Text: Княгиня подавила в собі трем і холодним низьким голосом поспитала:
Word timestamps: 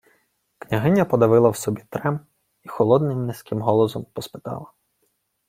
Княгиня 0.57 1.05
подавила 1.05 1.49
в 1.53 1.57
собі 1.57 1.81
трем 1.89 2.19
і 2.63 2.67
холодним 2.69 3.25
низьким 3.25 3.61
голосом 3.61 4.05
поспитала: 4.13 4.71